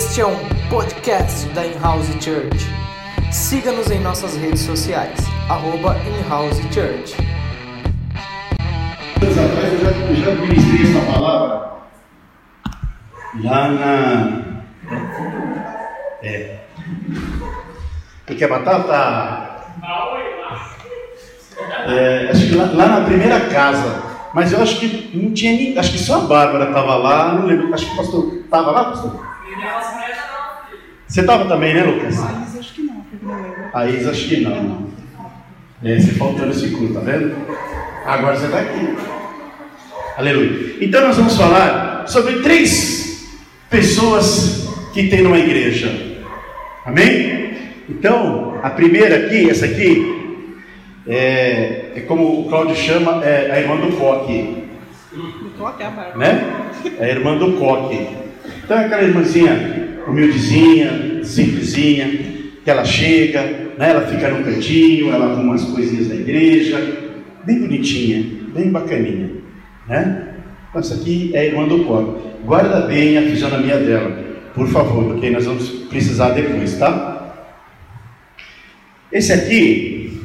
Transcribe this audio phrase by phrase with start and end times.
[0.00, 0.34] Este é um
[0.70, 2.66] podcast da In-House Church.
[3.30, 7.14] Siga-nos em nossas redes sociais, arroba In-House Church.
[9.20, 11.72] anos atrás eu já, eu já ministrei essa palavra
[13.44, 14.42] lá na.
[16.22, 16.60] É.
[18.24, 19.74] Porque a batata.
[21.88, 24.02] É, acho que lá, lá na primeira casa.
[24.32, 25.78] Mas eu acho que não tinha ninguém.
[25.78, 27.34] Acho que só a Bárbara estava lá.
[27.34, 27.74] Não lembro.
[27.74, 29.29] Acho que o pastor estava lá, pastor?
[31.06, 32.18] Você estava também, né, Lucas?
[32.20, 33.04] A Isa acho que não.
[33.74, 34.86] A Isa acho que não.
[35.82, 37.34] É, você faltou nesse culto, tá vendo?
[38.04, 38.96] Agora você está aqui.
[40.16, 40.76] Aleluia.
[40.80, 43.28] Então nós vamos falar sobre três
[43.68, 45.88] pessoas que tem numa igreja.
[46.84, 47.72] Amém?
[47.88, 50.60] Então, a primeira aqui, essa aqui,
[51.06, 54.64] é, é como o Cláudio chama, é a irmã do coque,
[55.12, 56.70] Eu tô aqui a né?
[56.98, 58.29] É a irmã do coque.
[58.70, 62.06] Então é aquela irmãzinha humildezinha, simplesinha,
[62.62, 63.42] que ela chega,
[63.76, 63.90] né?
[63.90, 66.78] ela fica no cantinho, ela arruma as coisinhas da igreja,
[67.44, 69.28] bem bonitinha, bem bacaninha,
[69.88, 70.34] né?
[70.68, 72.28] Então, essa aqui é a irmã do coque.
[72.44, 74.16] Guarda bem a fisionomia dela,
[74.54, 77.34] por favor, porque nós vamos precisar depois, tá?
[79.10, 80.22] Esse aqui,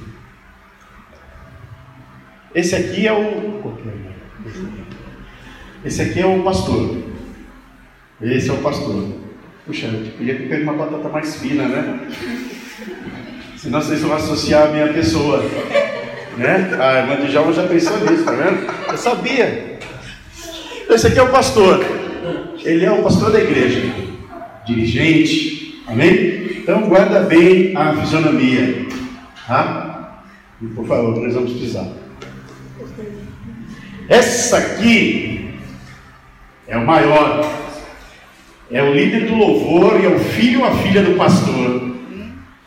[2.53, 3.73] esse aqui é o.
[5.83, 7.04] Esse aqui é o pastor.
[8.21, 9.07] Esse é o pastor.
[9.65, 11.99] Puxa, eu podia ter pego uma batata mais fina, né?
[13.57, 15.43] Senão vocês vão associar a minha pessoa.
[16.37, 16.77] Né?
[16.79, 18.71] A irmã de Jalma já pensou nisso, tá vendo?
[18.87, 19.79] Eu sabia.
[20.89, 21.83] Esse aqui é o pastor.
[22.63, 23.81] Ele é o pastor da igreja.
[24.65, 25.83] Dirigente.
[25.87, 26.59] Amém?
[26.59, 28.85] Então guarda bem a fisionomia.
[29.47, 30.21] Tá?
[30.73, 31.87] Por favor, nós vamos precisar.
[34.07, 35.53] Essa aqui
[36.67, 37.64] é o maior.
[38.71, 41.93] É o líder do louvor e é o filho ou a filha do pastor.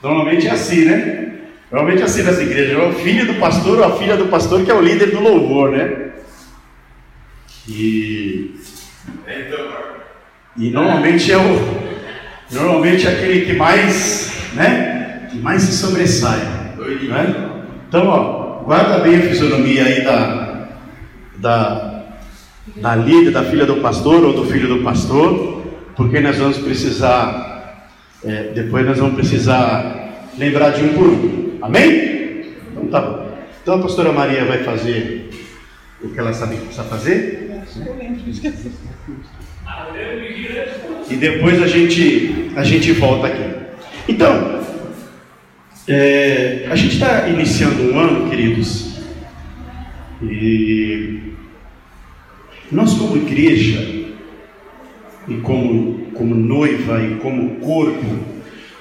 [0.03, 1.29] Normalmente é assim, né?
[1.71, 2.75] Normalmente é assim nessa igreja.
[2.75, 5.21] É o filho do pastor ou a filha do pastor que é o líder do
[5.21, 6.11] louvor, né?
[7.69, 8.55] E,
[10.57, 11.89] e normalmente é o
[12.51, 15.29] normalmente é aquele que mais, né?
[15.31, 16.59] Que mais se sobressai.
[16.79, 17.51] Né?
[17.89, 20.69] Então, ó, guarda bem a fisionomia aí da,
[21.37, 22.05] da,
[22.77, 25.58] da líder, da filha do pastor ou do filho do pastor,
[25.99, 27.91] porque nós vamos precisar,
[28.25, 31.59] é, depois nós vamos precisar lembrar de um por um.
[31.61, 32.53] Amém?
[32.71, 33.37] Então tá bom.
[33.61, 35.29] Então a pastora Maria vai fazer
[36.01, 36.57] o que ela sabe,
[36.89, 37.51] fazer.
[37.73, 38.71] Que lembro, esqueci.
[41.11, 43.57] E depois a gente, a gente volta aqui.
[44.09, 44.61] Então,
[45.89, 49.01] é, a gente está iniciando um ano, queridos,
[50.23, 51.35] e
[52.71, 54.08] nós como igreja,
[55.29, 58.07] e como, como noiva e como corpo,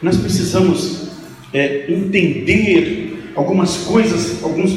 [0.02, 1.10] nós precisamos
[1.54, 4.72] é, entender algumas coisas, alguns,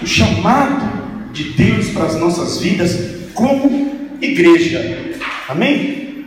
[0.00, 2.98] o chamado de Deus para as nossas vidas
[3.34, 5.14] como igreja.
[5.48, 6.26] Amém?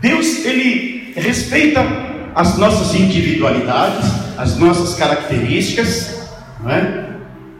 [0.00, 1.80] Deus, Ele respeita
[2.34, 6.28] as nossas individualidades, as nossas características,
[6.62, 7.06] não é?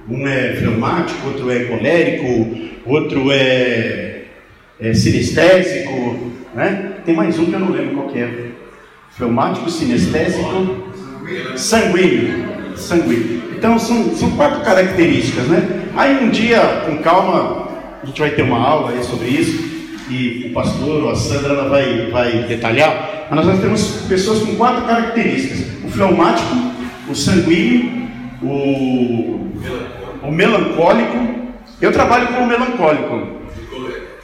[0.09, 4.22] Um é fleumático, outro é colérico, outro é,
[4.81, 6.94] é sinestésico, né?
[7.05, 8.50] Tem mais um que eu não lembro qual que é.
[9.11, 10.88] Fleumático, sinestésico,
[11.56, 12.77] sanguíneo.
[12.77, 13.43] Sanguíneo.
[13.56, 15.88] Então são, são quatro características, né?
[15.97, 17.69] Aí um dia, com calma,
[18.03, 19.71] a gente vai ter uma aula aí sobre isso
[20.11, 24.56] e o pastor ou a Sandra ela vai, vai detalhar, mas nós temos pessoas com
[24.56, 26.55] quatro características: o fleumático,
[27.09, 28.09] o sanguíneo,
[28.43, 29.47] o,
[30.22, 31.41] o melancólico.
[31.81, 33.41] Eu trabalho com o melancólico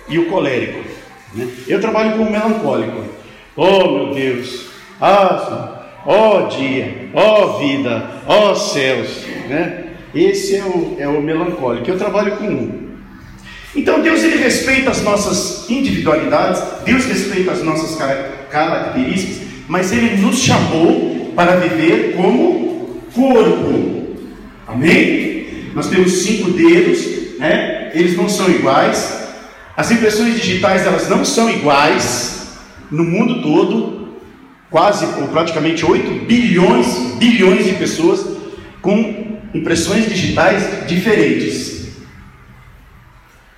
[0.09, 0.96] e o colérico.
[1.35, 1.49] Né?
[1.67, 3.05] Eu trabalho com melancólico.
[3.57, 4.67] Oh meu Deus!
[5.01, 9.25] Ah, ó dia, ó vida, ó céus!
[9.49, 9.85] Né?
[10.15, 11.89] Esse é o, é o melancólico.
[11.89, 12.87] Eu trabalho com um.
[13.75, 20.17] Então Deus ele respeita as nossas individualidades, Deus respeita as nossas cara- características, mas Ele
[20.17, 24.17] nos chamou para viver como corpo.
[24.67, 25.71] Amém?
[25.75, 27.91] Nós temos cinco dedos, né?
[27.93, 29.26] Eles não são iguais.
[29.77, 32.57] As impressões digitais elas não são iguais
[32.91, 34.07] no mundo todo.
[34.71, 38.27] Quase ou praticamente 8 bilhões, bilhões de pessoas
[38.83, 41.89] com impressões digitais diferentes.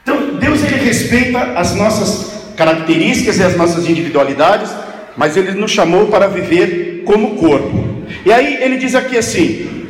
[0.03, 4.71] Então, Deus ele respeita as nossas características e as nossas individualidades,
[5.17, 8.05] mas ele nos chamou para viver como corpo.
[8.25, 9.87] E aí ele diz aqui assim: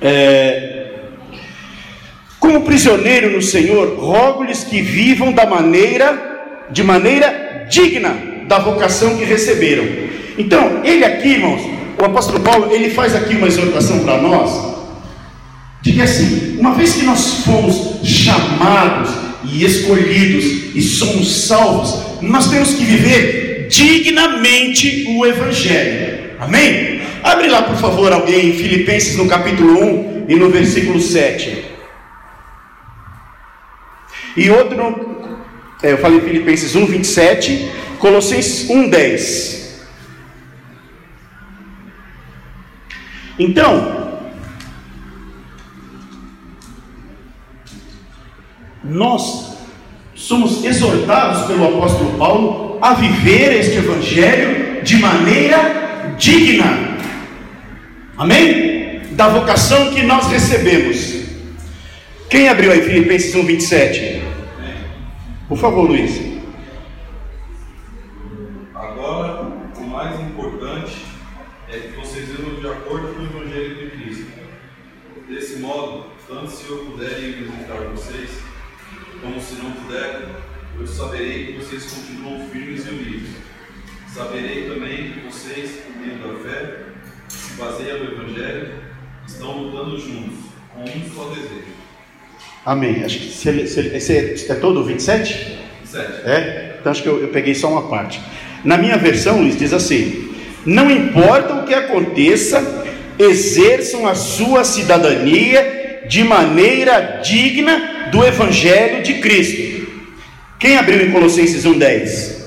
[0.00, 0.69] é,
[2.40, 8.16] como prisioneiro no Senhor, rogo-lhes que vivam da maneira, de maneira digna
[8.48, 9.84] da vocação que receberam.
[10.38, 11.60] Então, ele aqui, irmãos,
[11.98, 14.50] o apóstolo Paulo, ele faz aqui uma exortação para nós,
[15.82, 19.10] de que assim, uma vez que nós fomos chamados
[19.44, 26.30] e escolhidos e somos salvos, nós temos que viver dignamente o Evangelho.
[26.40, 27.00] Amém?
[27.22, 31.69] Abre lá, por favor, alguém, em Filipenses no capítulo 1 e no versículo 7.
[34.36, 35.38] E outro,
[35.82, 39.60] é, eu falei Filipenses 1, 27, Colossenses 1, 10.
[43.38, 44.20] Então,
[48.84, 49.56] nós
[50.14, 56.96] somos exortados pelo apóstolo Paulo a viver este evangelho de maneira digna.
[58.16, 59.00] Amém?
[59.12, 61.19] Da vocação que nós recebemos.
[62.30, 64.22] Quem abriu aí Filipenses 1, 27?
[65.48, 66.12] Por favor, Luiz.
[68.72, 71.06] Agora, o mais importante
[71.68, 74.26] é que vocês vivam de acordo com o Evangelho de Cristo.
[75.28, 78.30] Desse modo, tanto se eu puder ir visitar vocês,
[79.20, 80.28] como se não puder,
[80.78, 83.30] eu saberei que vocês continuam firmes e unidos.
[84.06, 86.84] Saberei também que vocês, por meio da fé,
[87.26, 88.72] que se baseia no Evangelho,
[89.26, 90.38] estão lutando juntos,
[90.72, 91.79] com um só desejo.
[92.64, 93.02] Amém.
[93.04, 95.58] Acho que se ele, se ele, esse é todo o 27?
[95.84, 96.12] Sete.
[96.24, 96.76] É?
[96.78, 98.20] Então acho que eu, eu peguei só uma parte.
[98.64, 100.30] Na minha versão, Luiz, diz assim:
[100.64, 102.84] Não importa o que aconteça,
[103.18, 109.88] exerçam a sua cidadania de maneira digna do Evangelho de Cristo.
[110.58, 112.39] Quem abriu em Colossenses 1,10?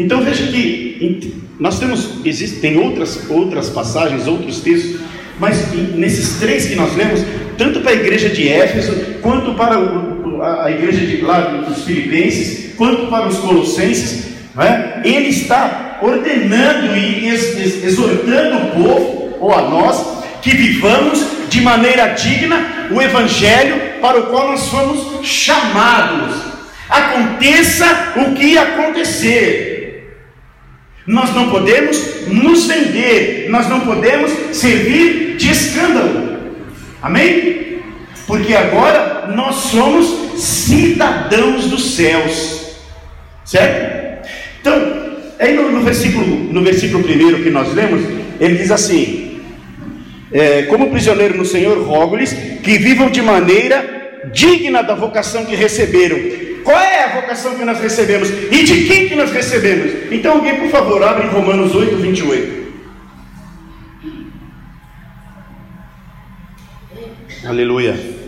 [0.00, 5.00] Então veja que nós temos, existem outras, outras passagens, outros textos,
[5.38, 7.20] mas nesses três que nós lemos,
[7.56, 9.76] tanto para a igreja de Éfeso, quanto para
[10.64, 15.00] a, igreja de lá dos Filipenses, quanto para os Colossenses, é?
[15.06, 21.60] ele está ordenando e ex- ex- exortando o povo, ou a nós, que vivamos de
[21.60, 26.36] maneira digna o Evangelho para o qual nós fomos chamados.
[26.88, 29.69] Aconteça o que acontecer,
[31.06, 36.38] nós não podemos nos vender, nós não podemos servir de escândalo,
[37.02, 37.80] amém?
[38.26, 42.76] Porque agora nós somos cidadãos dos céus,
[43.44, 44.28] certo?
[44.60, 48.02] Então, aí no, no versículo, no versículo primeiro que nós lemos,
[48.38, 49.40] ele diz assim:
[50.32, 52.32] é, como prisioneiro no Senhor, rogo-lhes
[52.62, 53.98] que vivam de maneira
[54.32, 56.18] digna da vocação que receberam.
[56.64, 58.28] Qual é a vocação que nós recebemos?
[58.28, 60.12] E de quem que nós recebemos?
[60.12, 62.60] Então alguém, por favor, abre em Romanos 8, 28.
[67.46, 68.20] Aleluia.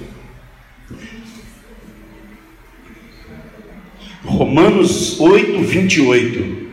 [4.24, 6.72] Romanos 8, 28.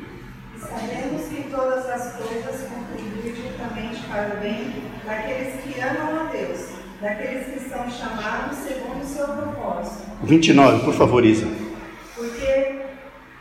[0.59, 4.73] Sabemos que todas as coisas contribuem juntamente para o bem
[5.05, 6.69] daqueles que amam a Deus,
[7.01, 10.08] daqueles que são chamados segundo o seu propósito.
[10.24, 11.48] 29, por favor, Isa.
[12.16, 12.80] Porque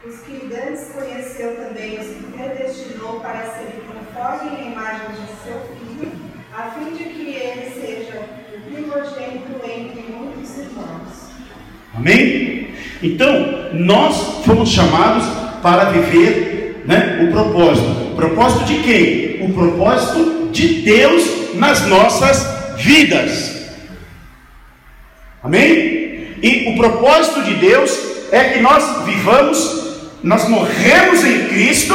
[0.07, 5.61] os que dantes conheceu também, os que predestinou para serem conforme a imagem de seu
[5.77, 6.13] filho,
[6.57, 8.23] a fim de que ele seja
[8.55, 11.29] o primogênito entre muitos irmãos.
[11.95, 12.75] Amém?
[13.03, 15.25] Então, nós fomos chamados
[15.63, 18.13] para viver né, o propósito.
[18.13, 19.45] O propósito de quem?
[19.45, 23.59] O propósito de Deus nas nossas vidas.
[25.43, 25.88] Amém?
[26.43, 27.99] E o propósito de Deus
[28.31, 31.95] é que nós vivamos, nós morremos em Cristo,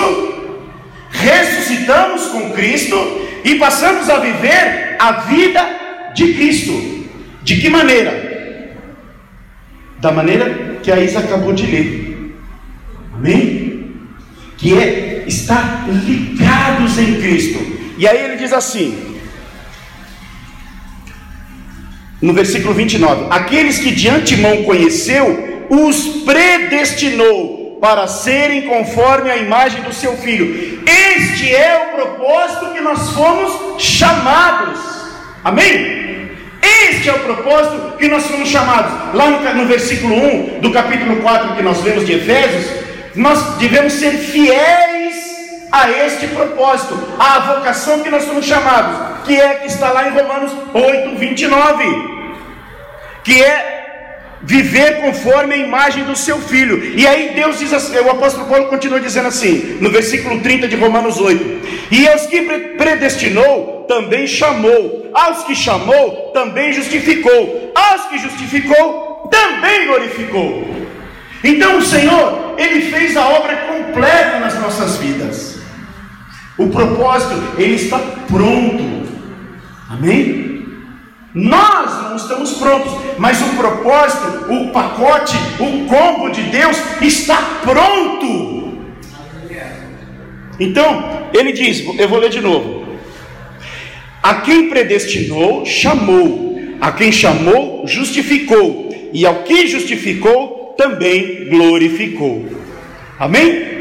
[1.10, 2.96] ressuscitamos com Cristo
[3.44, 7.04] e passamos a viver a vida de Cristo.
[7.44, 8.34] De que maneira?
[10.04, 12.36] da maneira que a Isa acabou de ler.
[13.14, 13.86] Amém?
[14.58, 17.60] Que é estar ligados em Cristo.
[17.98, 19.13] E aí ele diz assim,
[22.24, 29.82] no versículo 29: Aqueles que de antemão conheceu, os predestinou para serem conforme a imagem
[29.82, 30.82] do seu filho.
[30.88, 34.80] Este é o propósito que nós fomos chamados.
[35.44, 36.32] Amém?
[36.90, 39.14] Este é o propósito que nós fomos chamados.
[39.14, 42.84] Lá no, no versículo 1 do capítulo 4 que nós lemos de Efésios,
[43.16, 45.16] nós devemos ser fiéis
[45.74, 50.12] a este propósito, à vocação que nós somos chamados, que é que está lá em
[50.12, 52.13] Romanos 8, 29,
[53.24, 53.74] que é
[54.44, 56.94] viver conforme a imagem do seu filho.
[56.98, 60.76] E aí Deus diz assim, o apóstolo Paulo continua dizendo assim, no versículo 30 de
[60.76, 62.42] Romanos 8: E aos que
[62.78, 70.68] predestinou, também chamou, aos que chamou, também justificou, aos que justificou, também glorificou.
[71.44, 75.58] Então o Senhor, Ele fez a obra completa nas nossas vidas.
[76.58, 79.04] O propósito, Ele está pronto.
[79.90, 80.53] Amém?
[81.34, 88.78] Nós não estamos prontos, mas o propósito, o pacote, o combo de Deus está pronto.
[90.60, 92.84] Então, ele diz: eu vou ler de novo.
[94.22, 102.46] A quem predestinou, chamou, a quem chamou, justificou, e ao que justificou, também glorificou.
[103.20, 103.74] Amém?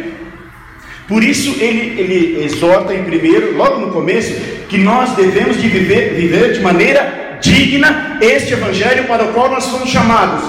[1.07, 4.35] Por isso ele, ele exorta em primeiro, logo no começo,
[4.69, 9.67] que nós devemos de viver, viver de maneira digna este evangelho para o qual nós
[9.67, 10.43] fomos chamados.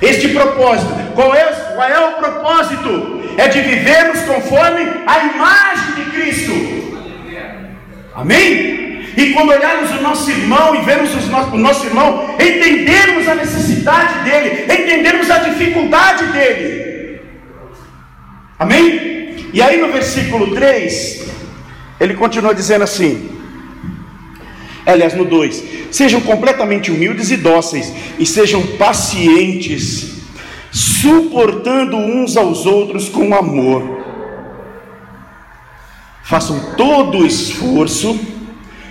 [0.00, 3.22] Este propósito, qual é, qual é o propósito?
[3.36, 6.52] É de vivermos conforme a imagem de Cristo.
[8.14, 8.84] Amém?
[9.16, 11.10] E quando olharmos o nosso irmão e vermos
[11.52, 17.20] o nosso irmão, entendermos a necessidade dele, entendermos a dificuldade dele.
[18.58, 19.50] Amém?
[19.52, 21.26] E aí no versículo 3,
[22.00, 23.30] ele continua dizendo assim:
[24.86, 30.22] aliás, no 2: Sejam completamente humildes e dóceis, e sejam pacientes,
[30.70, 34.04] suportando uns aos outros com amor.
[36.24, 38.18] Façam todo o esforço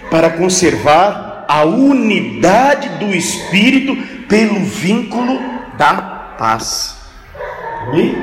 [0.10, 3.96] para conservar a unidade do Espírito
[4.28, 5.40] pelo vínculo
[5.78, 5.96] da
[6.38, 6.98] paz.
[7.88, 8.16] Amém?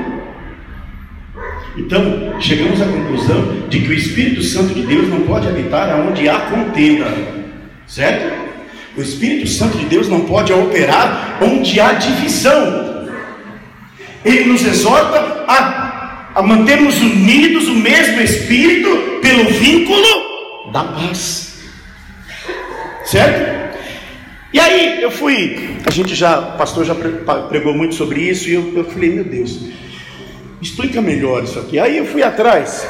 [1.77, 6.27] Então, chegamos à conclusão de que o Espírito Santo de Deus não pode habitar onde
[6.27, 7.40] há contenda.
[7.91, 8.51] Certo?
[8.95, 13.09] O Espírito Santo de Deus não pode operar onde há divisão.
[14.23, 21.59] Ele nos exorta a, a mantermos unidos o mesmo Espírito pelo vínculo da paz.
[23.03, 23.77] Certo?
[24.53, 28.53] E aí eu fui, a gente já, o pastor já pregou muito sobre isso, e
[28.53, 29.59] eu, eu falei, meu Deus,
[30.61, 31.77] explica melhor isso aqui.
[31.77, 32.87] Aí eu fui atrás.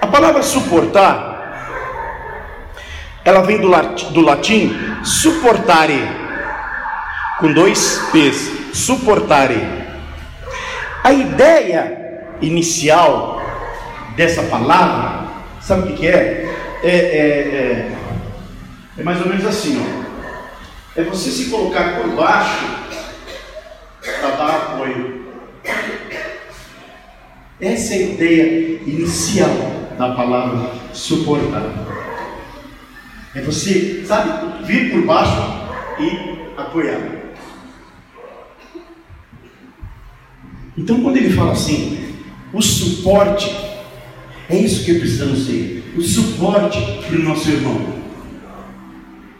[0.00, 1.33] A palavra suportar
[3.24, 6.02] ela vem do, latim, do latim suportare,
[7.38, 9.60] com dois P's, suportare.
[11.02, 13.40] A ideia inicial
[14.16, 15.26] dessa palavra,
[15.60, 16.54] sabe o que, é?
[16.82, 17.92] É, é, é?
[18.98, 20.04] é mais ou menos assim, ó.
[20.96, 22.66] É você se colocar por baixo
[24.20, 25.24] para dar apoio.
[27.60, 29.48] Essa é a ideia inicial
[29.98, 31.93] da palavra suportar.
[33.34, 35.42] É você, sabe, vir por baixo
[35.98, 37.00] e apoiar.
[40.76, 42.14] Então, quando ele fala assim,
[42.52, 43.50] o suporte,
[44.48, 47.94] é isso que precisamos ser: o suporte para o nosso irmão.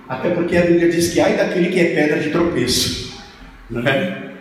[0.09, 3.15] Até porque a Bíblia diz que ai daquele que é pedra de tropeço,
[3.71, 4.33] não é?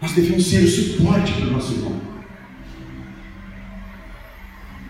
[0.00, 2.00] Nós devemos ser o suporte para o nosso irmão.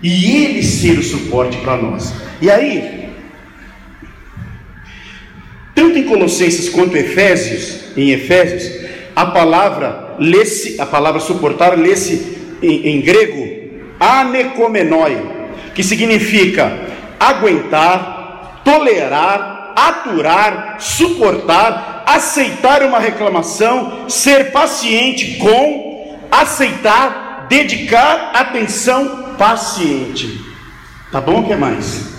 [0.02, 2.12] E ele ser o suporte para nós.
[2.42, 3.05] E aí,
[5.76, 12.56] tanto em Colossenses quanto em Efésios, em Efésios, a palavra lê-se, a palavra suportar lê-se
[12.62, 13.46] em, em grego
[14.00, 15.18] anekomenoi,
[15.74, 16.72] que significa
[17.20, 30.40] aguentar, tolerar, aturar, suportar, aceitar uma reclamação, ser paciente com, aceitar, dedicar atenção paciente.
[31.12, 31.40] Tá bom?
[31.40, 32.16] O que mais?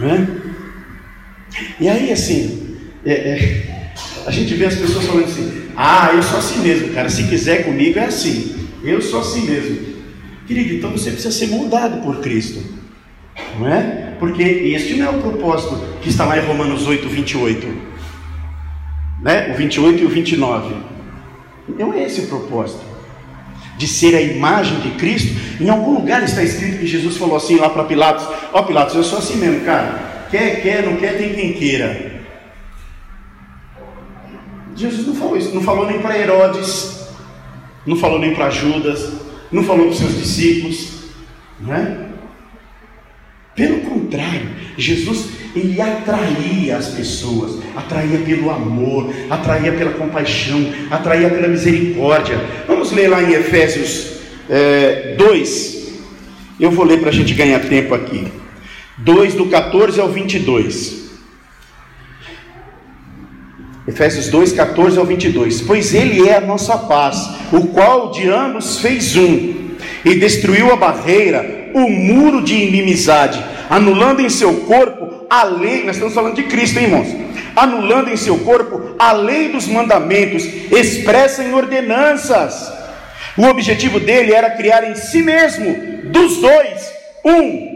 [0.00, 0.37] Né?
[1.80, 3.92] E aí, assim, é, é,
[4.26, 7.64] a gente vê as pessoas falando assim: ah, eu sou assim mesmo, cara, se quiser
[7.64, 9.98] comigo é assim, eu sou assim mesmo.
[10.46, 12.62] Querido, então você precisa ser moldado por Cristo,
[13.58, 14.14] não é?
[14.18, 17.66] Porque este não é o propósito que está lá em Romanos 8, 28,
[19.22, 19.52] né?
[19.52, 20.74] o 28 e o 29.
[21.78, 22.80] Não é esse o propósito
[23.76, 25.38] de ser a imagem de Cristo.
[25.60, 28.94] Em algum lugar está escrito que Jesus falou assim lá para Pilatos: Ó oh, Pilatos,
[28.96, 30.07] eu sou assim mesmo, cara.
[30.30, 32.18] Quer, quer, não quer, tem quem queira.
[34.76, 37.08] Jesus não falou isso, não falou nem para Herodes,
[37.84, 39.12] não falou nem para Judas,
[39.50, 41.04] não falou para os seus discípulos,
[41.58, 42.08] não é?
[43.56, 51.48] Pelo contrário, Jesus ele atraía as pessoas, atraía pelo amor, atraía pela compaixão, atraía pela
[51.48, 52.38] misericórdia.
[52.68, 54.18] Vamos ler lá em Efésios
[54.48, 55.78] é, 2.
[56.60, 58.28] Eu vou ler para a gente ganhar tempo aqui.
[58.98, 61.08] 2 do 14 ao 22.
[63.86, 65.62] Efésios 2, 14 ao 22.
[65.62, 69.54] Pois ele é a nossa paz, o qual de ambos fez um,
[70.04, 75.84] e destruiu a barreira, o muro de inimizade, anulando em seu corpo a lei.
[75.84, 77.08] Nós estamos falando de Cristo, hein, irmãos?
[77.56, 82.72] Anulando em seu corpo a lei dos mandamentos, expressa em ordenanças.
[83.36, 86.92] O objetivo dele era criar em si mesmo, dos dois,
[87.24, 87.67] um,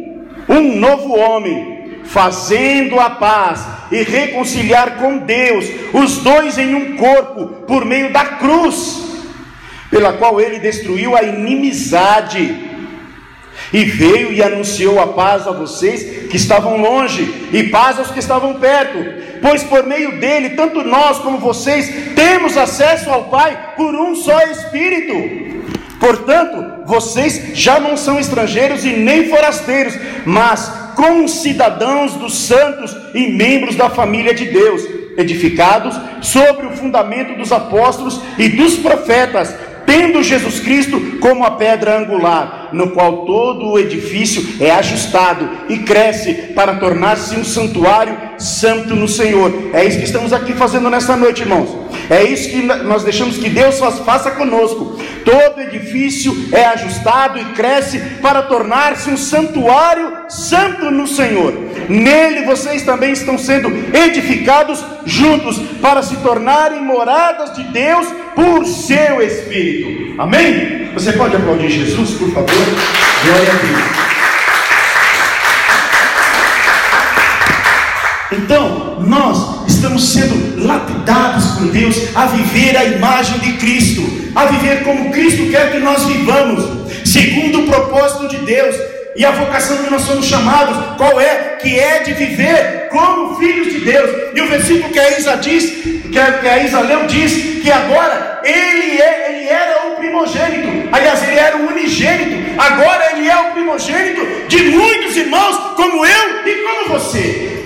[0.52, 7.46] um novo homem fazendo a paz e reconciliar com Deus, os dois em um corpo,
[7.66, 9.02] por meio da cruz,
[9.90, 12.70] pela qual ele destruiu a inimizade.
[13.72, 18.18] E veio e anunciou a paz a vocês que estavam longe, e paz aos que
[18.18, 18.98] estavam perto,
[19.40, 24.40] pois por meio dele, tanto nós como vocês, temos acesso ao Pai por um só
[24.42, 25.62] Espírito.
[25.98, 29.94] Portanto, vocês já não são estrangeiros e nem forasteiros,
[30.26, 34.82] mas concidadãos dos santos e membros da família de Deus,
[35.16, 39.54] edificados sobre o fundamento dos apóstolos e dos profetas,
[39.86, 45.78] tendo Jesus Cristo como a pedra angular, no qual todo o edifício é ajustado e
[45.78, 49.52] cresce para tornar-se um santuário santo no Senhor.
[49.72, 51.82] É isso que estamos aqui fazendo nessa noite, irmãos.
[52.10, 54.98] É isso que nós deixamos que Deus faça conosco.
[55.24, 61.54] Todo edifício é ajustado e cresce para tornar-se um santuário santo no Senhor.
[61.88, 69.22] Nele vocês também estão sendo edificados juntos para se tornarem moradas de Deus por seu
[69.22, 70.20] Espírito.
[70.20, 70.81] Amém?
[70.94, 72.48] Você pode aplaudir Jesus, por favor?
[73.24, 74.12] Glória a Deus.
[78.32, 84.02] Então, nós estamos sendo lapidados por Deus a viver a imagem de Cristo,
[84.34, 86.64] a viver como Cristo quer que nós vivamos,
[87.04, 88.76] segundo o propósito de Deus
[89.14, 91.56] e a vocação que nós somos chamados, qual é?
[91.60, 94.10] Que é de viver como filhos de Deus.
[94.34, 95.70] E o versículo que a Isa diz,
[96.10, 100.81] que a, que a Isa leu diz que agora ele, é, ele era o primogênito,
[100.92, 106.46] aliás, ele era o unigênito, agora ele é o primogênito de muitos irmãos, como eu
[106.46, 107.64] e como você.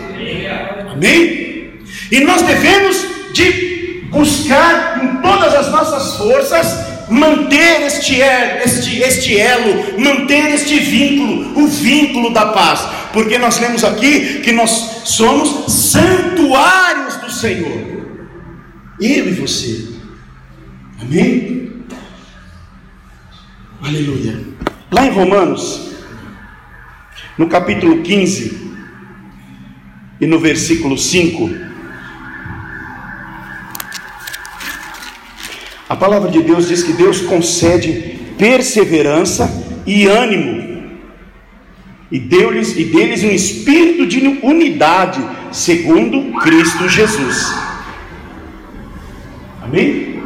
[0.93, 1.73] Amém?
[2.11, 10.01] E nós devemos de buscar com todas as nossas forças manter este, este, este elo,
[10.01, 17.17] manter este vínculo, o vínculo da paz, porque nós lemos aqui que nós somos santuários
[17.17, 18.07] do Senhor,
[19.01, 19.87] eu e você,
[21.01, 21.76] amém?
[23.87, 24.41] Aleluia.
[24.91, 25.93] Lá em Romanos,
[27.39, 28.75] no capítulo 15
[30.21, 31.67] e no versículo 5,
[35.89, 39.49] A palavra de Deus diz que Deus concede perseverança
[39.87, 40.99] e ânimo,
[42.11, 47.55] e deu-lhes e deles um espírito de unidade, segundo Cristo Jesus.
[49.63, 50.25] Amém?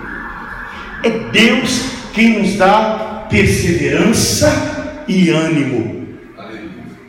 [1.03, 6.09] É Deus quem nos dá perseverança e ânimo.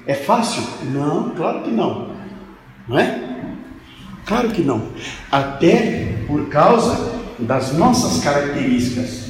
[0.05, 0.63] É fácil?
[0.91, 2.11] Não, claro que não.
[2.87, 3.19] Não é?
[4.25, 4.89] Claro que não.
[5.31, 9.29] Até por causa das nossas características,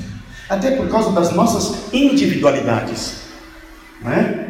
[0.49, 3.21] até por causa das nossas individualidades.
[4.03, 4.47] Não é?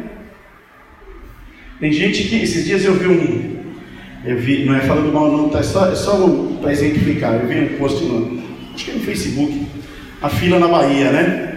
[1.78, 3.62] Tem gente que, esses dias eu vi um,
[4.24, 7.34] eu vi, não é falando mal não, tá, é só, é só um, para exemplificar,
[7.34, 8.40] eu vi um post no,
[8.72, 9.66] acho que é no Facebook,
[10.20, 11.51] a fila na Bahia, né?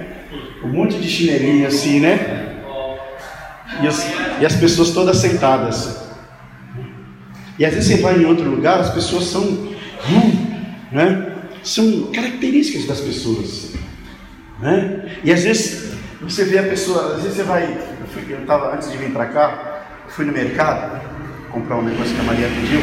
[0.65, 2.55] Um monte de chinelinho assim, né?
[3.81, 6.03] E as, e as pessoas todas sentadas.
[7.59, 11.33] E às vezes você vai em outro lugar, as pessoas são, hum, né?
[11.63, 13.73] são características das pessoas.
[14.59, 15.19] Né?
[15.23, 17.63] E às vezes você vê a pessoa, às vezes você vai.
[18.27, 20.99] Eu estava antes de vir para cá, fui no mercado
[21.51, 22.81] comprar um negócio que a Maria pediu.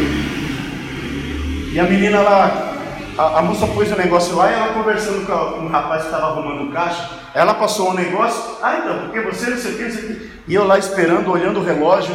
[1.73, 2.72] E a menina lá,
[3.19, 6.03] a, a moça pôs o negócio lá e ela conversando com, a, com o rapaz
[6.03, 7.11] que estava arrumando o caixa.
[7.35, 10.07] Ela passou um negócio, ah então, porque você não sei o que, não sei o
[10.07, 10.31] que.
[10.49, 12.15] E eu lá esperando, olhando o relógio.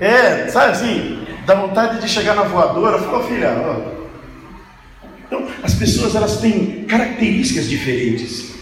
[0.00, 2.98] É, sabe assim, dá vontade de chegar na voadora.
[2.98, 3.94] Falou, filha, ó.
[5.26, 8.54] Então, as pessoas elas têm características diferentes,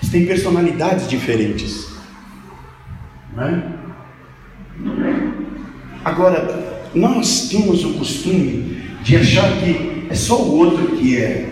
[0.00, 1.88] elas têm personalidades diferentes.
[3.34, 3.76] Não é?
[6.04, 11.48] Agora, nós temos o costume de achar que é só o outro que é.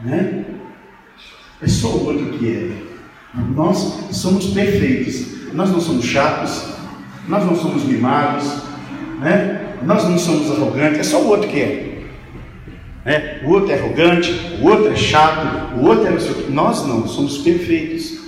[0.00, 0.44] Né?
[1.62, 2.70] É só o outro que é.
[3.54, 5.40] Nós somos perfeitos.
[5.52, 6.64] Nós não somos chatos,
[7.26, 8.62] nós não somos mimados,
[9.18, 9.74] né?
[9.82, 12.02] nós não somos arrogantes, é só o outro que é.
[13.04, 13.40] Né?
[13.44, 16.50] O outro é arrogante, o outro é chato, o outro é.
[16.50, 18.20] Nós não, somos perfeitos.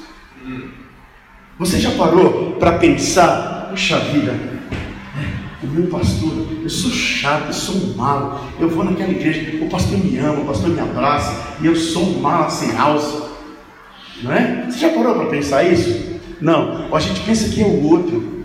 [1.58, 4.34] Você já parou para pensar, puxa vida,
[5.62, 8.40] o meu pastor, eu sou chato, eu sou malo.
[8.58, 12.02] Eu vou naquela igreja, o pastor me ama, o pastor me abraça, e eu sou
[12.02, 13.30] um mala sem alça.
[14.22, 14.66] Não é?
[14.68, 16.20] Você já parou para pensar isso?
[16.40, 16.92] Não.
[16.94, 18.44] A gente pensa que é o outro.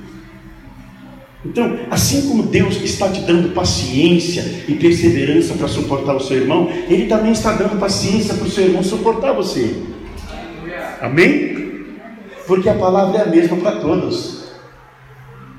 [1.45, 6.69] Então, assim como Deus está te dando paciência e perseverança para suportar o seu irmão,
[6.89, 9.75] Ele também está dando paciência para o seu irmão suportar você.
[11.01, 11.85] Amém?
[12.45, 14.36] Porque a palavra é a mesma para todos.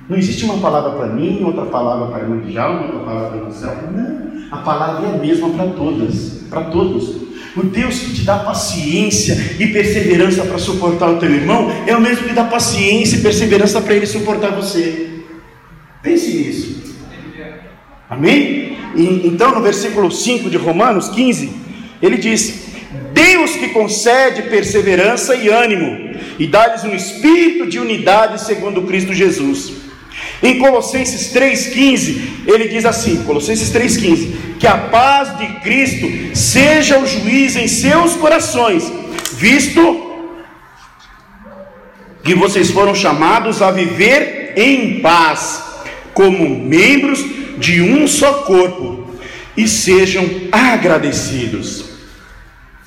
[0.08, 3.52] Não existe uma palavra para mim, outra palavra para a Djalma, outra palavra para o
[3.52, 3.76] céu.
[3.94, 4.48] Não.
[4.50, 7.28] A palavra é a mesma para todas, para todos.
[7.54, 12.00] O Deus que te dá paciência e perseverança para suportar o teu irmão é o
[12.00, 15.24] mesmo que dá paciência e perseverança para ele suportar você.
[16.02, 16.78] Pense nisso.
[18.08, 18.78] Amém?
[18.94, 21.52] E, então, no versículo 5 de Romanos 15,
[22.00, 22.68] ele diz:
[23.12, 29.87] Deus que concede perseverança e ânimo, e dá-lhes um espírito de unidade segundo Cristo Jesus.
[30.42, 37.06] Em Colossenses 3,15, ele diz assim: Colossenses 3,15: Que a paz de Cristo seja o
[37.06, 38.92] juiz em seus corações,
[39.32, 40.06] visto
[42.22, 45.62] que vocês foram chamados a viver em paz,
[46.14, 47.24] como membros
[47.58, 49.08] de um só corpo,
[49.56, 51.84] e sejam agradecidos.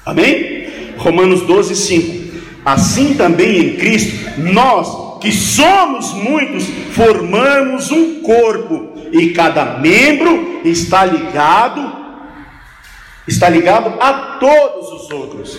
[0.05, 0.67] Amém?
[0.97, 2.21] Romanos 12, 5.
[2.63, 11.05] Assim também em Cristo, nós que somos muitos, formamos um corpo e cada membro está
[11.05, 12.01] ligado
[13.27, 15.57] está ligado a todos os outros.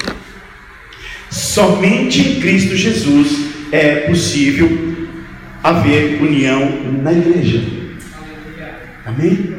[1.31, 4.69] Somente em Cristo Jesus é possível
[5.63, 7.63] haver união na igreja.
[9.07, 9.57] Amém?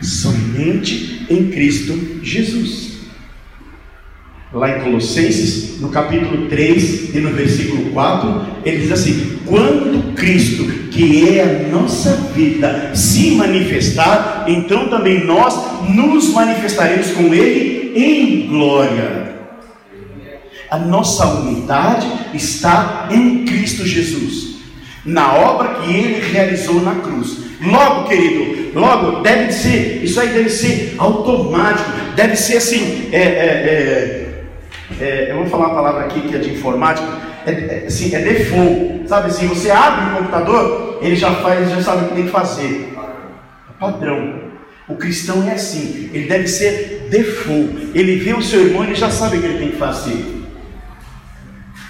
[0.00, 2.87] Somente em Cristo Jesus
[4.52, 10.64] lá em Colossenses, no capítulo 3 e no versículo 4, ele diz assim: Quando Cristo,
[10.90, 15.54] que é a nossa vida, se manifestar, então também nós
[15.90, 19.28] nos manifestaremos com Ele em glória.
[20.70, 24.56] A nossa unidade está em Cristo Jesus,
[25.04, 27.48] na obra que Ele realizou na cruz.
[27.60, 33.24] Logo, querido, logo deve ser, isso aí deve ser automático, deve ser assim, é, é,
[33.24, 34.27] é
[35.00, 37.06] é, eu vou falar uma palavra aqui que é de informática,
[37.46, 41.82] é, é, assim, é default, sabe assim, você abre o computador, ele já faz, já
[41.82, 42.94] sabe o que tem que fazer.
[42.96, 44.48] É padrão.
[44.88, 47.90] O cristão é assim, ele deve ser default.
[47.94, 50.38] Ele vê o seu irmão, ele já sabe o que ele tem que fazer.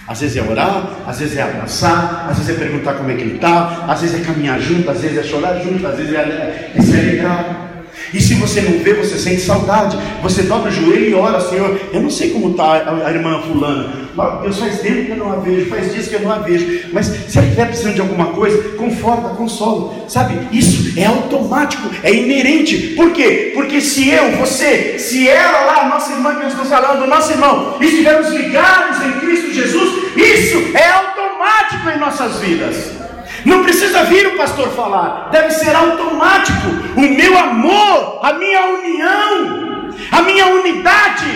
[0.06, 3.20] Às vezes é orar, às vezes é abraçar, às vezes é perguntar como é que
[3.20, 6.72] ele está, às vezes é caminhar junto, às vezes é chorar junto, às vezes é,
[6.74, 7.67] é se alegrar.
[8.12, 9.98] E se você não vê, você sente saudade.
[10.22, 11.78] Você dobra o joelho e ora, Senhor.
[11.92, 14.08] Eu não sei como está a, irmã fulana.
[14.42, 16.88] Deus faz tempo que eu não a vejo, faz dias que eu não a vejo.
[16.92, 20.08] Mas se ela estiver precisando de alguma coisa, conforta, consola.
[20.08, 20.48] Sabe?
[20.50, 22.94] Isso é automático, é inerente.
[22.96, 23.52] Por quê?
[23.54, 27.76] Porque se eu, você, se ela lá, nossa irmã que nós estamos falando, nosso irmão,
[27.80, 33.07] estivermos ligados em Cristo Jesus, isso é automático em nossas vidas.
[33.44, 36.68] Não precisa vir o pastor falar, deve ser automático.
[36.96, 41.27] O meu amor, a minha união, a minha unidade.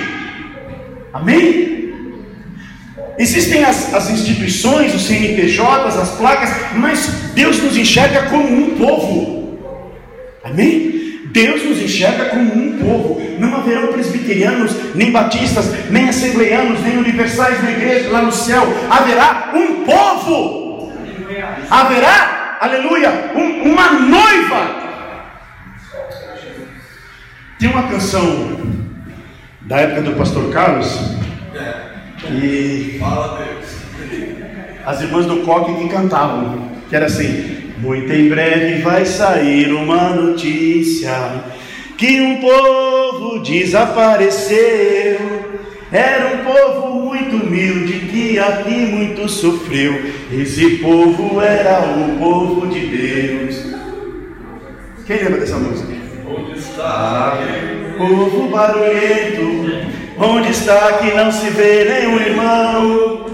[1.12, 1.72] Amém?
[3.18, 9.58] Existem as, as instituições, os CNPJs, as placas, mas Deus nos enxerga como um povo.
[10.42, 10.92] Amém?
[11.26, 13.22] Deus nos enxerga como um povo.
[13.38, 18.62] Não haverão presbiterianos, nem batistas, nem assembleianos, nem universais na igreja lá no céu.
[18.90, 20.61] Haverá um povo
[21.72, 24.82] haverá, aleluia, um, uma noiva.
[27.58, 28.60] Tem uma canção
[29.62, 31.00] da época do pastor Carlos
[32.30, 33.00] e
[34.84, 40.10] as irmãs do coque que cantavam, que era assim: muito em breve vai sair uma
[40.10, 41.44] notícia
[41.96, 45.41] que um povo desapareceu
[45.92, 50.10] era um povo muito humilde que aqui muito sofreu.
[50.32, 53.66] Esse povo era o povo de Deus.
[55.06, 55.92] Quem lembra dessa música?
[56.26, 57.38] Onde está?
[57.98, 59.86] Povo barulhento,
[60.18, 63.26] onde está que não se vê nenhum irmão?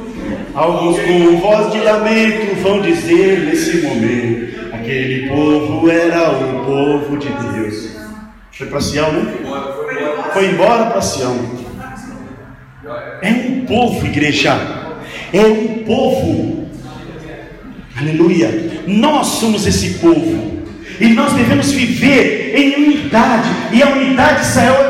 [0.52, 7.28] Alguns com voz de lamento vão dizer nesse momento: aquele povo era o povo de
[7.28, 7.96] Deus.
[8.50, 9.34] Foi para Sião, né?
[10.32, 11.67] Foi embora para Sião.
[13.22, 14.58] É um povo, igreja.
[15.32, 16.68] É um povo.
[17.96, 18.82] Aleluia.
[18.86, 20.58] Nós somos esse povo.
[21.00, 23.48] E nós devemos viver em unidade.
[23.72, 24.46] E a unidade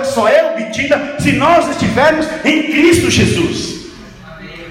[0.06, 3.78] só é obtida se nós estivermos em Cristo Jesus.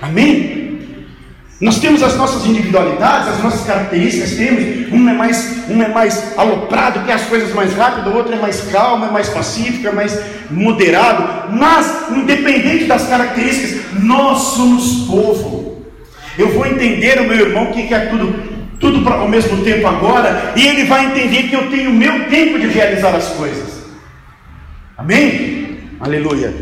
[0.01, 0.57] Amém?
[1.59, 4.93] Nós temos as nossas individualidades, as nossas características, temos.
[4.93, 8.37] Um é mais, um é mais aloprado, quer as coisas mais rápido, o outro é
[8.37, 10.19] mais calmo, é mais pacífico, é mais
[10.51, 11.51] moderado.
[11.51, 15.85] Mas, independente das características, nós somos povo.
[16.37, 18.33] Eu vou entender o meu irmão que quer tudo,
[18.79, 22.25] tudo pra, ao mesmo tempo agora, e ele vai entender que eu tenho o meu
[22.25, 23.77] tempo de realizar as coisas.
[24.97, 25.79] Amém?
[25.99, 26.53] Aleluia.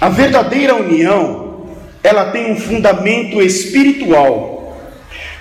[0.00, 1.66] A verdadeira união
[2.02, 4.80] ela tem um fundamento espiritual.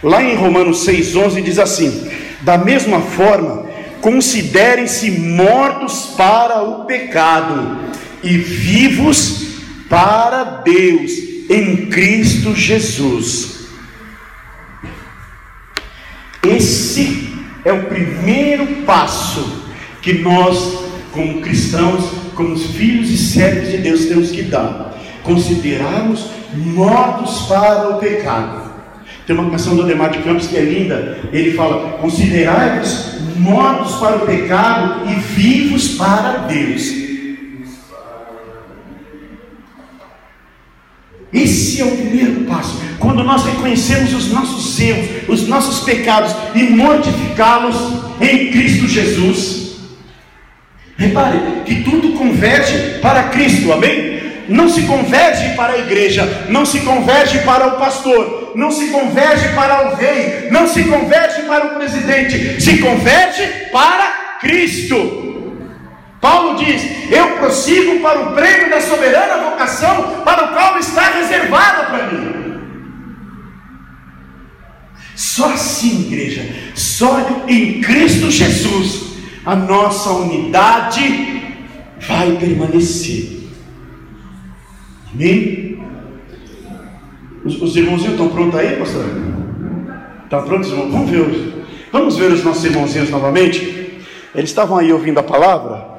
[0.04, 2.10] Lá em Romanos 6,11 diz assim:
[2.42, 3.66] da mesma forma,
[4.02, 7.92] considerem-se mortos para o pecado
[8.24, 9.48] e vivos
[9.90, 11.12] para Deus
[11.50, 13.68] em Cristo Jesus.
[16.44, 19.64] Esse é o primeiro passo
[20.02, 22.06] que nós, como cristãos,
[22.36, 24.98] como filhos e servos de Deus, temos que dar.
[25.24, 28.72] Considerarmos mortos para o pecado.
[29.28, 31.20] Tem uma canção do Ademar de Campos que é linda.
[31.32, 37.11] Ele fala: Considerai-vos mortos para o pecado e vivos para Deus.
[41.34, 42.82] Esse é o primeiro passo.
[43.00, 47.76] Quando nós reconhecemos os nossos erros, os nossos pecados e mortificá-los
[48.20, 49.72] em Cristo Jesus.
[50.98, 54.22] Repare que tudo converge para Cristo, amém?
[54.52, 59.50] não se converge para a igreja, não se converge para o pastor, não se converge
[59.50, 65.21] para o rei, não se converge para o presidente, se converge para Cristo.
[66.22, 71.86] Paulo diz: Eu prossigo para o prêmio da soberana vocação para o qual está reservada
[71.86, 72.42] para mim.
[75.16, 81.42] Só assim, igreja, só em Cristo Jesus, a nossa unidade
[82.00, 83.42] vai permanecer.
[85.14, 85.80] Amém?
[87.44, 89.06] Os, os irmãozinhos estão prontos aí, pastor?
[90.24, 90.92] Estão prontos, irmãos?
[90.92, 91.54] Vamos ver, os,
[91.92, 94.00] vamos ver os nossos irmãozinhos novamente?
[94.34, 95.91] Eles estavam aí ouvindo a palavra?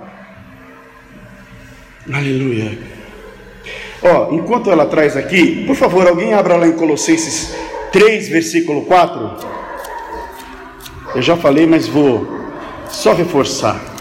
[2.11, 2.79] Aleluia.
[4.03, 7.55] Ó, enquanto ela traz aqui, por favor, alguém abra lá em Colossenses
[7.93, 9.53] 3, versículo 4.
[11.15, 12.27] Eu já falei, mas vou
[12.89, 13.93] só reforçar.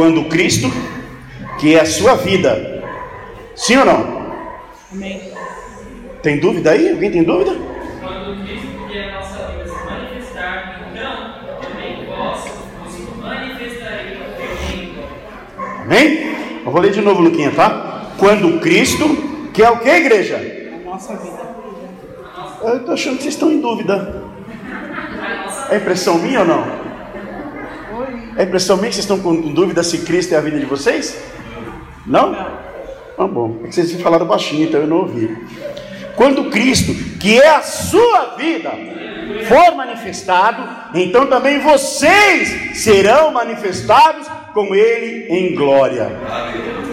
[0.00, 0.70] quando Cristo,
[1.58, 2.82] que é a sua vida,
[3.54, 4.34] sim ou não?
[4.92, 5.32] Amém.
[6.22, 6.90] Tem dúvida aí?
[6.90, 7.54] Alguém tem dúvida?
[8.00, 12.44] Quando Cristo, que é a nossa vida, se manifestar, então também vós
[12.82, 14.94] vos manifestareis também.
[15.90, 16.36] Amém?
[16.64, 18.12] Eu vou ler de novo, Luquinha, tá?
[18.16, 19.08] Quando Cristo,
[19.52, 20.36] que é o que, igreja?
[20.72, 21.40] A nossa vida.
[22.62, 24.22] Eu estou achando que vocês estão em dúvida.
[25.68, 26.64] É impressão minha ou não?
[28.36, 31.20] É impressão minha que vocês estão com dúvida se Cristo é a vida de vocês?
[32.06, 32.36] Não?
[33.18, 33.58] Ah, bom.
[33.64, 35.36] É que vocês falaram baixinho, então eu não ouvi.
[36.14, 38.70] Quando Cristo, que é a sua vida,
[39.48, 46.10] for manifestado, então também vocês serão manifestados com Ele em glória.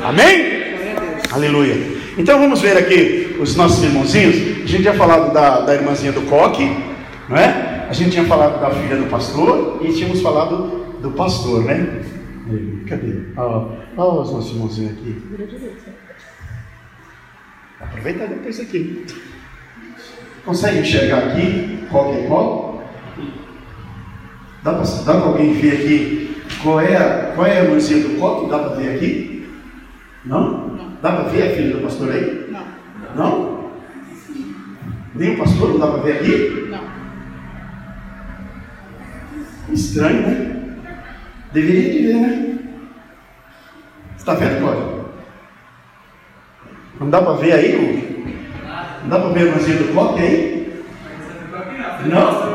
[0.03, 0.57] Amém?
[1.31, 1.75] Aleluia.
[2.17, 4.35] Então vamos ver aqui os nossos irmãozinhos.
[4.35, 6.65] A gente tinha falado da, da irmãzinha do coque,
[7.29, 7.85] não é?
[7.89, 12.01] A gente tinha falado da filha do pastor e tínhamos falado do pastor, né?
[12.87, 13.13] Cadê?
[13.35, 15.15] Olha os nossos irmãozinhos aqui.
[17.79, 19.05] Aproveita depois aqui.
[20.45, 22.83] Consegue enxergar aqui qual que é qual?
[24.63, 26.26] Dá para alguém ver aqui
[26.61, 28.49] qual é a, qual é a irmãzinha do coque?
[28.49, 29.49] Dá para ver aqui?
[30.25, 30.67] Não?
[30.69, 30.91] não.
[31.01, 32.49] Dá para ver a filha do pastor aí?
[32.51, 32.65] Não.
[33.15, 33.57] Não?
[35.15, 36.67] Nem o pastor não dá para ver aqui?
[36.69, 36.83] Não.
[39.73, 40.57] Estranho, né?
[41.53, 42.59] Deveria de ver, né?
[44.15, 45.05] Você está vendo, Cláudio?
[46.99, 48.07] Não dá para ver aí?
[49.03, 50.83] Não dá para ver a irmãzinha do coque aí?
[52.05, 52.46] Não?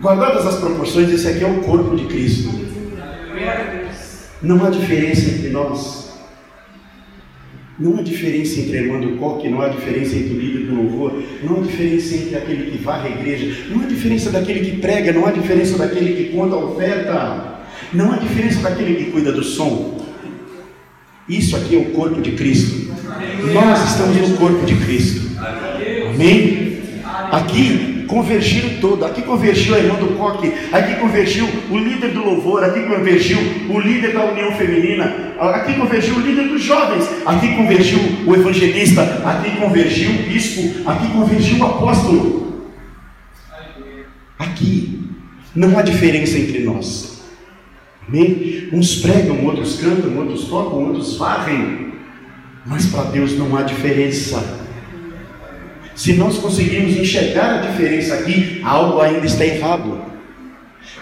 [0.00, 2.48] Guardadas as proporções, esse aqui é o corpo de Cristo.
[4.42, 6.10] Não há diferença entre nós.
[7.78, 10.74] Não há diferença entre a irmã do coque, não há diferença entre o líder do
[10.74, 14.76] louvor, não há diferença entre aquele que varre a igreja, não há diferença daquele que
[14.78, 17.60] prega, não há diferença daquele que conta a oferta,
[17.92, 19.98] não há diferença daquele que cuida do som.
[21.28, 22.90] Isso aqui é o corpo de Cristo.
[23.52, 25.38] Nós estamos no corpo de Cristo.
[26.14, 26.80] Amém?
[27.30, 29.04] Aqui convergiram todo.
[29.04, 33.38] Aqui convergiu a irmã do coque, aqui convergiu o líder do louvor, aqui convergiu
[33.70, 39.02] o líder da união feminina, aqui convergiu o líder dos jovens, aqui convergiu o evangelista,
[39.24, 42.50] aqui convergiu o bispo, aqui convergiu o apóstolo.
[44.38, 45.00] Aqui
[45.54, 47.22] não há diferença entre nós.
[48.08, 48.68] Amém?
[48.72, 51.92] Uns pregam, outros cantam, outros tocam, outros varrem.
[52.66, 54.59] Mas para Deus não há diferença.
[56.00, 60.00] Se nós conseguirmos enxergar a diferença aqui, algo ainda está errado.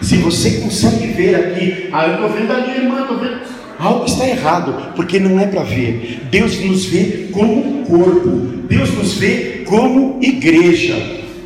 [0.01, 3.39] Se você consegue ver aqui, ah, eu estou vendo ali, irmã, estou vendo.
[3.79, 6.27] Algo está errado, porque não é para ver.
[6.29, 8.29] Deus nos vê como corpo,
[8.67, 10.95] Deus nos vê como igreja.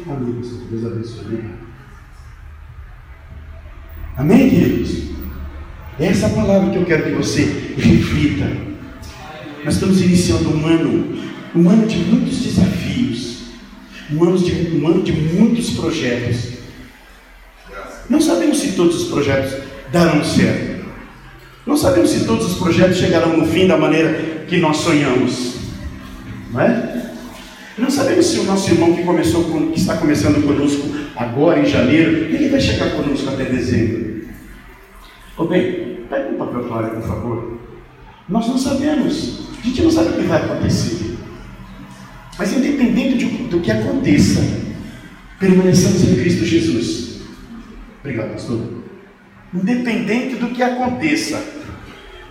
[0.10, 1.40] Amém, Deus abençoe.
[4.18, 5.04] Amém, queridos?
[6.00, 8.50] Essa é a palavra que eu quero que você reflita.
[9.64, 11.18] Nós estamos iniciando um ano,
[11.56, 13.13] um ano de muitos desafios,
[14.12, 16.54] um ano de, um ano de muitos projetos.
[18.10, 19.54] Não sabemos se todos os projetos
[19.92, 20.86] darão certo.
[21.66, 25.56] Não sabemos se todos os projetos chegarão no fim da maneira que nós sonhamos.
[26.52, 27.12] Não é?
[27.78, 30.84] Não sabemos se o nosso irmão que começou que está começando conosco
[31.16, 34.28] agora em janeiro, ele vai chegar conosco até dezembro.
[35.38, 37.58] Ô bem, pega um papel claro, por favor.
[38.30, 39.48] Nós não sabemos.
[39.60, 41.18] A gente não sabe o que vai acontecer.
[42.38, 43.72] Mas independente de, do que
[44.04, 44.42] aconteça,
[45.40, 47.22] permaneçamos em Cristo Jesus.
[48.02, 48.84] Obrigado, pastor
[49.54, 51.40] independente do que aconteça,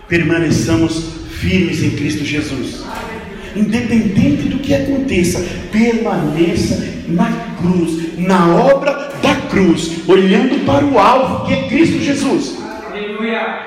[0.09, 2.83] permaneçamos firmes em Cristo Jesus.
[3.55, 7.31] Independente do que aconteça, permaneça na
[7.61, 12.57] cruz, na obra da cruz, olhando para o alvo que é Cristo Jesus.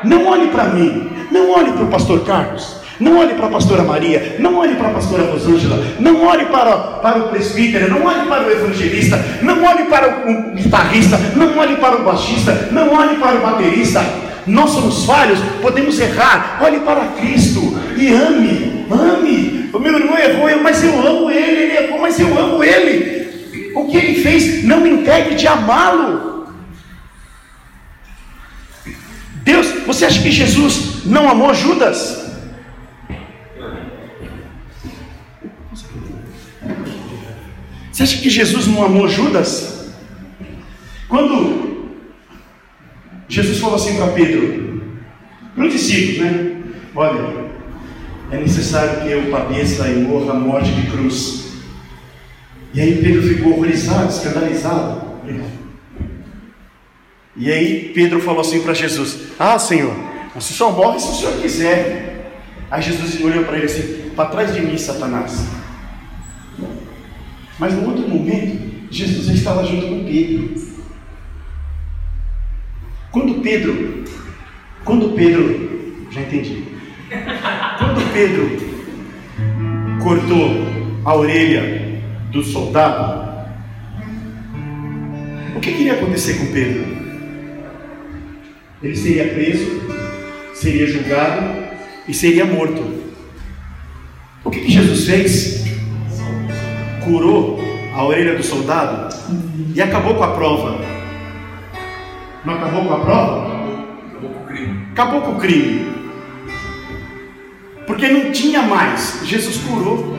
[0.05, 3.83] Não olhe para mim, não olhe para o pastor Carlos, não olhe para a pastora
[3.83, 8.27] Maria, não olhe para a pastora Rosângela, não olhe para, para o presbítero, não olhe
[8.27, 13.17] para o evangelista, não olhe para o guitarrista, não olhe para o baixista, não olhe
[13.17, 14.05] para o baterista.
[14.47, 16.61] Nós somos falhos, podemos errar.
[16.63, 17.61] Olhe para Cristo
[17.97, 19.71] e ame, ame.
[19.73, 23.73] O meu irmão errou, mas eu amo ele, ele errou, mas eu amo ele.
[23.75, 26.47] O que ele fez não me impede de amá-lo.
[29.43, 32.26] Deus, você acha que Jesus não amou Judas?
[37.97, 39.87] Você acha que Jesus não amou Judas?
[41.09, 41.95] Quando
[43.27, 44.83] Jesus falou assim para Pedro,
[45.55, 46.63] para o discípulo, né?
[46.95, 47.47] Olha,
[48.31, 51.55] é necessário que eu padeça e morra a morte de cruz.
[52.75, 55.03] E aí Pedro ficou horrorizado, escandalizado.
[57.35, 59.97] E aí Pedro falou assim para Jesus: Ah, Senhor,
[60.39, 62.31] se só morre se o Senhor quiser.
[62.71, 65.66] Aí Jesus olhou para ele assim: Para trás de mim, Satanás.
[67.59, 70.55] Mas no outro momento, Jesus estava junto com Pedro.
[73.11, 74.05] Quando Pedro,
[74.85, 76.65] quando Pedro, já entendi.
[77.79, 78.57] Quando Pedro
[80.03, 80.67] cortou
[81.05, 83.27] a orelha do soldado,
[85.55, 86.85] o que iria acontecer com Pedro?
[88.83, 89.81] Ele seria preso,
[90.55, 91.43] seria julgado
[92.07, 93.07] e seria morto.
[94.45, 95.66] O que, que Jesus fez?
[97.07, 97.59] Curou
[97.95, 99.15] a orelha do soldado
[99.75, 100.79] e acabou com a prova.
[102.45, 103.47] Não acabou com a prova?
[104.11, 104.89] Acabou com o crime.
[104.93, 105.87] Acabou com o crime.
[107.87, 109.21] Porque não tinha mais.
[109.25, 110.17] Jesus curou.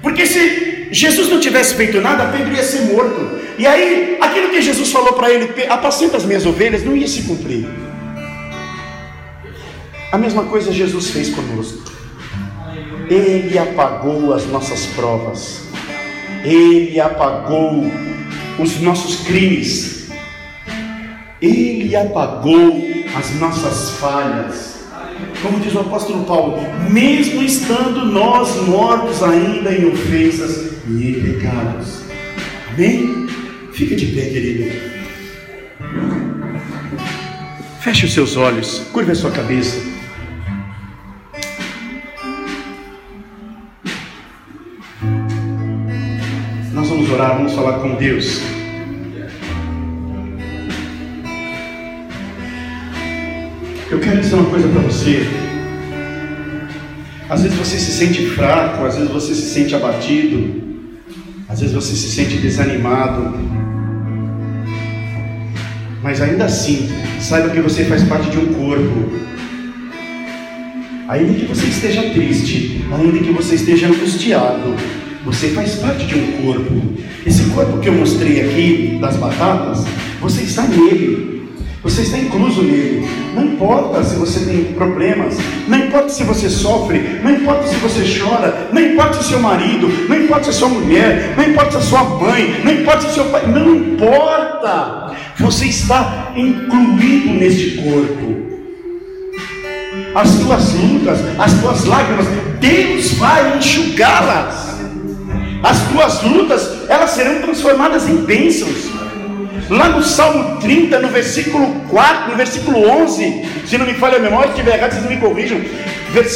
[0.00, 3.40] Porque se Jesus não tivesse feito nada, Pedro ia ser morto.
[3.58, 7.22] E aí, aquilo que Jesus falou para ele, apacenta as minhas ovelhas, não ia se
[7.22, 7.68] cumprir.
[10.10, 11.91] A mesma coisa Jesus fez conosco.
[13.08, 15.62] Ele apagou as nossas provas,
[16.44, 17.90] Ele apagou
[18.58, 20.08] os nossos crimes,
[21.40, 24.72] Ele apagou as nossas falhas.
[25.42, 26.58] Como diz o apóstolo Paulo,
[26.90, 32.02] mesmo estando nós mortos ainda em ofensas e em pecados.
[32.72, 33.26] Amém?
[33.72, 34.92] Fica de pé, querido.
[37.80, 39.91] Feche os seus olhos, curva a sua cabeça.
[47.22, 48.40] Orar, vamos falar com Deus.
[53.90, 55.26] Eu quero dizer uma coisa para você.
[57.28, 60.62] Às vezes você se sente fraco, às vezes você se sente abatido,
[61.48, 63.38] às vezes você se sente desanimado.
[66.02, 66.88] Mas ainda assim,
[67.20, 69.22] saiba que você faz parte de um corpo.
[71.08, 74.74] Ainda que você esteja triste, ainda que você esteja angustiado,
[75.24, 76.82] você faz parte de um corpo.
[77.26, 79.84] Esse corpo que eu mostrei aqui, das batatas,
[80.20, 81.32] você está nele.
[81.82, 83.08] Você está incluso nele.
[83.34, 88.20] Não importa se você tem problemas, não importa se você sofre, não importa se você
[88.20, 92.04] chora, não importa se seu marido, não importa se sua mulher, não importa se sua
[92.04, 98.42] mãe, não importa se seu pai, não importa você está incluído neste corpo.
[100.14, 102.26] As tuas lutas, as tuas lágrimas,
[102.60, 104.61] Deus vai enxugá-las.
[105.62, 108.90] As tuas lutas, elas serão transformadas em bênçãos.
[109.70, 114.20] Lá no Salmo 30, no versículo 4, no versículo 11, se não me falha a
[114.20, 115.60] memória, se estiver errado, vocês me corrijam.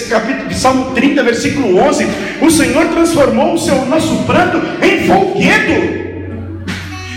[0.09, 2.07] Capítulo, Salmo 30, versículo 11:
[2.41, 6.07] O Senhor transformou o seu nosso pranto em folguedo,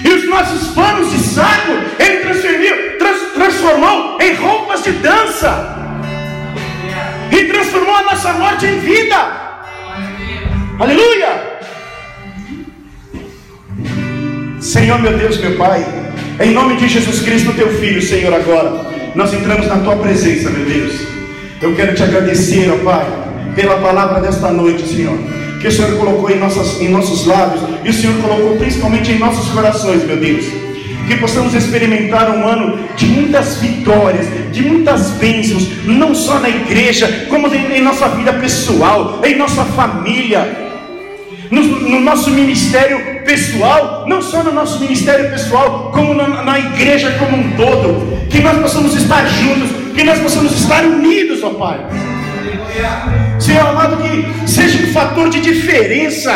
[0.03, 5.77] e os nossos panos de saco Ele transformou, trans, transformou em roupas de dança,
[7.31, 9.15] e transformou a nossa morte em vida.
[10.79, 11.48] Aleluia!
[14.69, 15.83] Senhor, meu Deus, meu Pai,
[16.39, 20.63] em nome de Jesus Cristo, teu Filho, Senhor, agora, nós entramos na tua presença, meu
[20.63, 20.93] Deus.
[21.59, 23.07] Eu quero te agradecer, ó Pai,
[23.55, 25.17] pela palavra desta noite, Senhor,
[25.59, 29.17] que o Senhor colocou em, nossas, em nossos lábios e o Senhor colocou principalmente em
[29.17, 30.45] nossos corações, meu Deus.
[31.07, 37.25] Que possamos experimentar um ano de muitas vitórias, de muitas bênçãos, não só na igreja,
[37.27, 40.68] como em nossa vida pessoal, em nossa família
[41.51, 47.11] no, no, nosso ministério pessoal, não só no nosso ministério pessoal, como na, na, igreja
[47.17, 51.79] como um todo, que nós possamos estar juntos, que nós possamos estar unidos, ó Pai.
[53.39, 56.31] Senhor amado, que seja um fator de diferença,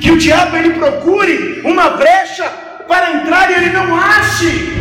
[0.00, 2.44] que o diabo ele procure uma brecha
[2.88, 4.72] para entrar e ele não ache.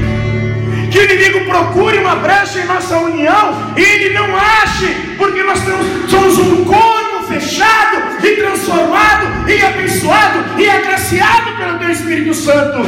[0.92, 5.60] Que o inimigo procure uma brecha em nossa união e ele não ache, porque nós
[6.08, 12.80] somos um corpo fechado e transformado e abençoado e agraciado pelo teu Espírito Santo.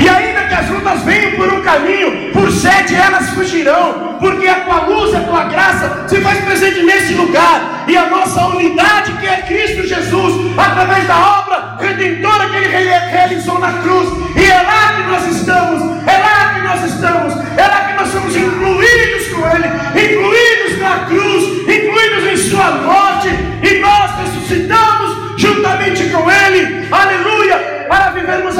[0.00, 4.60] E ainda que as lutas venham por um caminho, por sete elas fugirão, porque a
[4.60, 9.26] tua luz, a tua graça se faz presente nesse lugar, e a nossa unidade que
[9.26, 14.94] é Cristo Jesus, através da obra redentora que Ele realizou na cruz, e é lá
[14.96, 19.46] que nós estamos, é lá que nós estamos, é lá que nós somos incluídos com
[19.48, 19.68] Ele,
[20.06, 21.68] incluídos na cruz,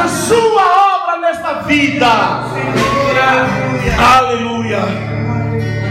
[0.00, 0.62] a Sua
[0.96, 2.06] obra nesta vida.
[3.98, 4.80] Aleluia.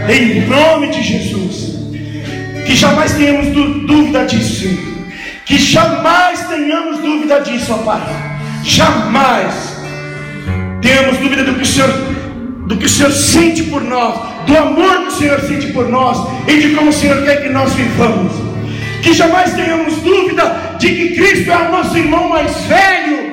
[0.08, 1.78] Em nome de Jesus.
[2.66, 3.48] Que jamais tenhamos
[3.86, 4.68] dúvida disso.
[5.46, 8.00] Que jamais tenhamos dúvida disso, ó Pai.
[8.64, 9.76] Jamais
[10.82, 11.88] tenhamos dúvida do que o Senhor,
[12.66, 16.18] do que o Senhor sente por nós, do amor que o Senhor sente por nós
[16.48, 18.32] e de como o Senhor quer que nós vivamos.
[19.02, 23.29] Que jamais tenhamos dúvida de que Cristo é o nosso irmão mais velho.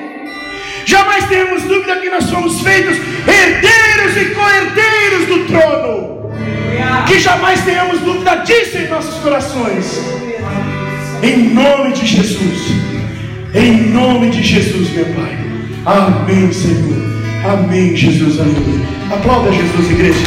[0.88, 6.32] Jamais tenhamos dúvida que nós somos feitos herdeiros e co-herdeiros do trono.
[7.06, 10.00] Que jamais tenhamos dúvida disso em nossos corações.
[11.22, 12.72] Em nome de Jesus.
[13.54, 15.38] Em nome de Jesus, meu Pai.
[15.84, 16.96] Amém, Senhor.
[17.44, 18.40] Amém, Jesus.
[18.40, 18.86] Aleluia.
[19.12, 20.24] Aplauda Jesus, igreja.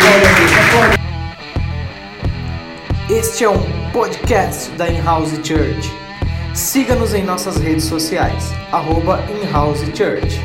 [0.00, 0.52] Glória a Deus.
[0.66, 0.94] Aplauda.
[3.10, 6.03] Este é um podcast da In-House Church.
[6.54, 10.40] Siga-nos em nossas redes sociais, arroba In-House Church.